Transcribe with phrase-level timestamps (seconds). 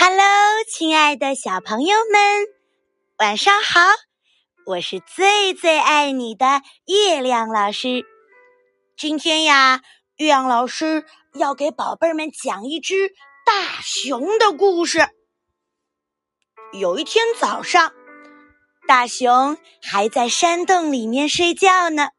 [0.00, 2.46] Hello，亲爱的小朋友们，
[3.18, 3.80] 晚上好！
[4.64, 8.06] 我是最最爱你的月亮老师。
[8.96, 9.82] 今天呀，
[10.16, 13.08] 月亮老师要给宝贝儿们讲一只
[13.44, 15.00] 大熊的故事。
[16.72, 17.92] 有一天早上，
[18.86, 22.10] 大熊还在山洞里面睡觉呢。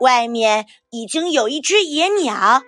[0.00, 2.62] 外面已经有一只野鸟，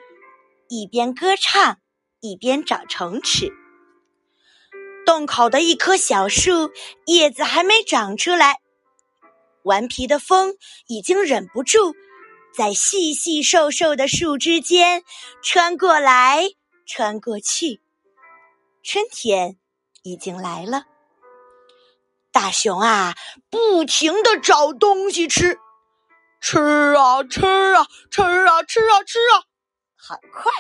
[0.69, 1.79] 一边歌唱，
[2.21, 3.51] 一边找虫吃。
[5.09, 6.71] 洞口的一棵小树
[7.07, 8.61] 叶子还没长出来，
[9.63, 10.55] 顽皮的风
[10.87, 11.95] 已经忍不住
[12.55, 15.03] 在细细瘦瘦的树枝间
[15.43, 16.51] 穿过来
[16.85, 17.81] 穿过去。
[18.83, 19.57] 春天
[20.03, 20.85] 已经来了，
[22.31, 23.15] 大熊啊，
[23.49, 25.59] 不停的找东西吃，
[26.39, 29.41] 吃啊吃啊吃啊吃啊吃啊，
[29.97, 30.53] 很快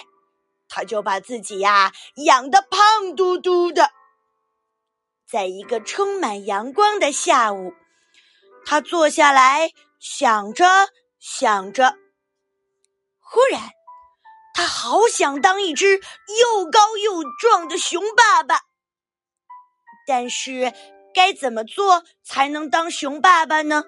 [0.70, 1.92] 他就把自己呀
[2.24, 3.90] 养得胖嘟嘟的。
[5.30, 7.74] 在一个充满阳光的下午，
[8.64, 10.64] 他坐下来想着
[11.18, 11.96] 想着。
[13.20, 13.60] 忽然，
[14.54, 18.62] 他好想当一只又高又壮的熊爸爸。
[20.06, 20.72] 但是，
[21.12, 23.84] 该怎么做才能当熊爸爸呢？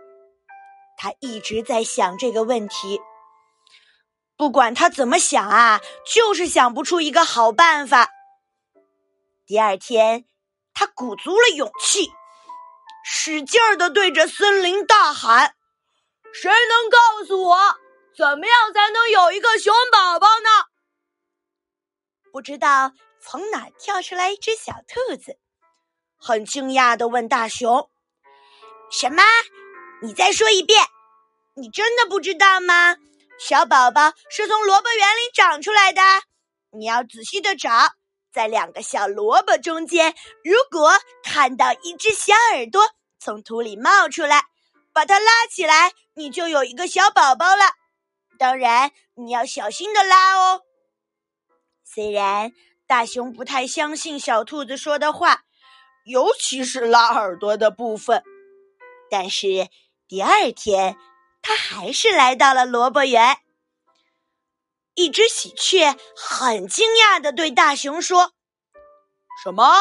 [0.98, 3.00] 他一直在想这个问题。
[4.36, 8.10] 不管他怎么想啊，就是想不出一个好办法。
[9.46, 10.26] 第二天。
[10.80, 12.10] 他鼓足了勇气，
[13.04, 15.54] 使劲儿的对着森林大喊
[16.32, 17.58] ：“谁能告诉我，
[18.16, 20.48] 怎么样才能有一个熊宝宝呢？”
[22.32, 25.36] 不知道从哪跳出来一只小兔子，
[26.16, 27.90] 很惊讶的问大熊
[28.90, 29.22] ：“什么？
[30.00, 30.86] 你再说一遍？
[31.56, 32.96] 你真的不知道吗？
[33.38, 36.00] 小宝宝是从萝卜园里长出来的，
[36.70, 37.68] 你要仔细的找。”
[38.32, 40.14] 在两个小萝卜中间，
[40.44, 40.92] 如果
[41.22, 42.80] 看到一只小耳朵
[43.18, 44.44] 从土里冒出来，
[44.92, 47.64] 把它拉起来，你就有一个小宝宝了。
[48.38, 50.62] 当然，你要小心的拉哦。
[51.84, 52.52] 虽然
[52.86, 55.42] 大熊不太相信小兔子说的话，
[56.04, 58.22] 尤其是拉耳朵的部分，
[59.10, 59.68] 但是
[60.06, 60.96] 第二天，
[61.42, 63.38] 他还是来到了萝卜园。
[64.94, 68.32] 一只喜鹊很惊讶的对大熊说
[69.42, 69.72] ：“什么？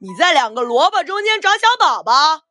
[0.00, 2.42] 你在两个萝卜中间找小宝宝？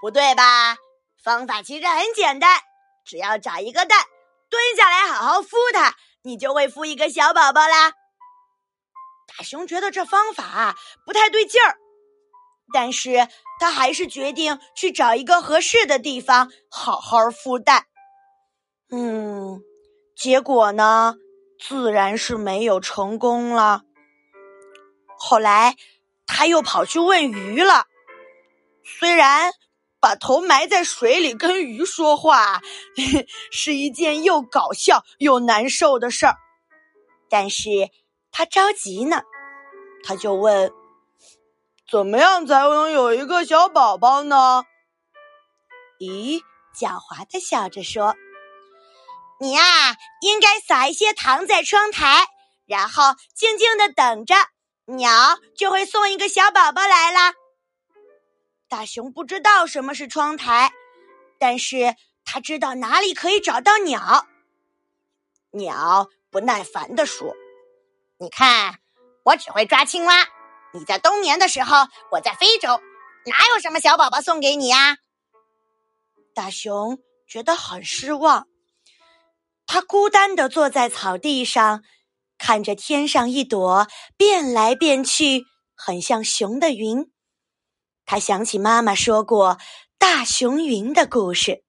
[0.00, 0.76] 不对吧？
[1.22, 2.60] 方法其实很简单，
[3.04, 4.04] 只要找一个蛋，
[4.50, 7.92] 蹲下来好好孵它，你就会孵一个小宝宝啦。”
[9.36, 11.76] 大熊觉得这方法不太对劲儿，
[12.72, 17.86] 但是他还是决定去找一个合适的地方好好孵蛋。
[18.90, 19.60] 嗯。
[20.16, 21.16] 结果呢，
[21.58, 23.82] 自然是没有成功了。
[25.18, 25.76] 后来，
[26.26, 27.86] 他又跑去问鱼了。
[28.84, 29.52] 虽然
[30.00, 32.60] 把头埋在水里跟鱼说话
[33.50, 36.36] 是一件又搞笑又难受的事儿，
[37.28, 37.70] 但是
[38.30, 39.22] 他着急呢。
[40.06, 40.70] 他就问
[41.90, 44.64] ：“怎么样才能有一个小宝宝呢？”
[45.98, 46.42] 鱼
[46.76, 48.14] 狡猾的笑着说。
[49.40, 52.26] 你呀，应该撒一些糖在窗台，
[52.66, 54.34] 然后静静的等着，
[54.86, 57.34] 鸟就会送一个小宝宝来啦。
[58.68, 60.72] 大熊不知道什么是窗台，
[61.38, 61.94] 但是
[62.24, 64.26] 他知道哪里可以找到鸟。
[65.50, 67.34] 鸟不耐烦地说
[68.18, 68.78] ：“你看，
[69.24, 70.26] 我只会抓青蛙。
[70.72, 72.80] 你在冬眠的时候，我在非洲，
[73.26, 74.96] 哪有什么小宝宝送给你呀？”
[76.34, 78.48] 大熊觉得很失望。
[79.66, 81.82] 他孤单的坐在草地上，
[82.38, 83.86] 看着天上一朵
[84.16, 87.10] 变来变去、很像熊的云。
[88.06, 89.58] 他想起妈妈说过
[89.98, 91.64] 大熊云的故事。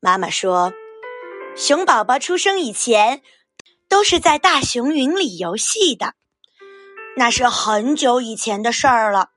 [0.00, 0.72] 妈妈说，
[1.56, 3.22] 熊宝宝出生以前
[3.88, 6.14] 都是在大熊云里游戏的，
[7.16, 9.30] 那是很久以前的事儿了。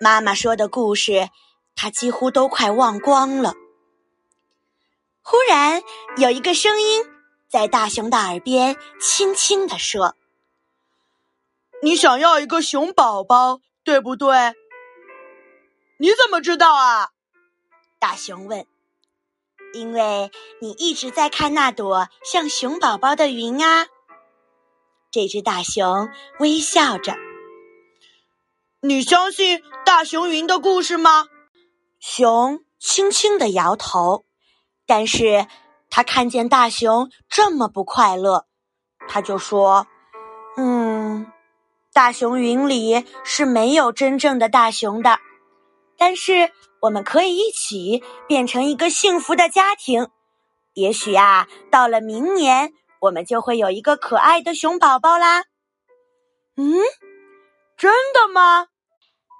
[0.00, 1.28] 妈妈说的故事，
[1.74, 3.54] 他几乎都快忘光了。
[5.28, 5.82] 忽然
[6.18, 7.04] 有一个声音
[7.48, 10.14] 在大熊的耳边轻轻地说
[11.82, 14.54] ：“你想要一个熊宝宝，对不对？”
[15.98, 17.08] 你怎么知道啊？
[17.98, 18.68] 大熊问。
[19.74, 20.30] “因为
[20.60, 23.88] 你一直在看那朵像熊宝宝的云啊。”
[25.10, 26.08] 这只大熊
[26.38, 27.16] 微笑着。
[28.78, 31.26] “你相信大熊云的故事吗？”
[31.98, 34.24] 熊轻轻的摇头。
[34.86, 35.46] 但是
[35.90, 38.46] 他看见大熊这么不快乐，
[39.08, 39.86] 他就说
[40.56, 41.30] ：“嗯，
[41.92, 45.18] 大熊云里是没有真正的大熊的，
[45.98, 50.08] 但是我们可以一起变成一个幸福的家庭。
[50.74, 55.44] 也许啊，到了明年，我们就会有一个可爱的熊宝宝啦。
[56.56, 56.74] 嗯，
[57.76, 58.66] 真的吗？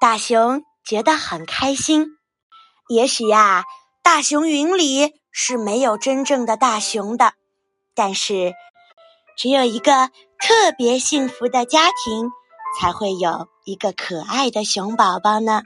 [0.00, 2.18] 大熊觉得很开心。
[2.88, 3.64] 也许呀，
[4.06, 7.32] 大熊云里是没有真正的大熊的，
[7.92, 8.54] 但是
[9.36, 12.30] 只有一个特别幸福的家庭，
[12.78, 15.64] 才会有一个可爱的熊宝宝呢。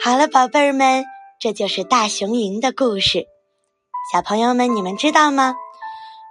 [0.00, 1.04] 好了，宝贝儿们，
[1.40, 3.26] 这就是大熊云的故事。
[4.12, 5.56] 小朋友们，你们知道吗？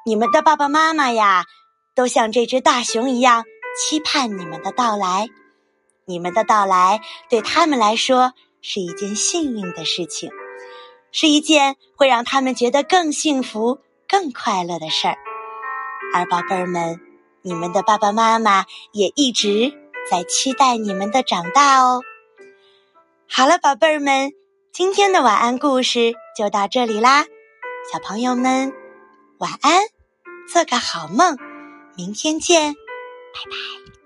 [0.06, 1.44] 你们的爸爸妈妈呀，
[1.94, 3.44] 都像这只大熊一样
[3.78, 5.28] 期盼你们的到来。
[6.06, 8.32] 你们的到来对他们来说
[8.62, 10.32] 是一件幸运的事情，
[11.12, 15.18] 是一件会让他们觉得更幸福、更快乐的事儿。
[16.14, 17.00] 而宝贝儿们，
[17.42, 19.74] 你们的爸爸妈妈也一直
[20.10, 22.02] 在期待你们的长大哦。
[23.28, 24.32] 好了，宝贝儿们，
[24.72, 27.26] 今天的晚安故事就到这里啦。
[27.92, 28.74] 小朋友们，
[29.38, 29.82] 晚安，
[30.52, 31.38] 做个好梦，
[31.96, 33.99] 明天见，拜拜。